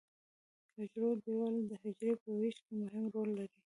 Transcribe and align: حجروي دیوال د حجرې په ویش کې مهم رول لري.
حجروي 0.75 1.13
دیوال 1.23 1.55
د 1.69 1.71
حجرې 1.81 2.13
په 2.23 2.29
ویش 2.39 2.57
کې 2.65 2.73
مهم 2.81 3.03
رول 3.13 3.29
لري. 3.39 3.59